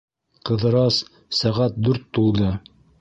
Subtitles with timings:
[0.49, 0.97] Ҡыҙырас,
[1.41, 2.53] сәғәт дүрт тулды!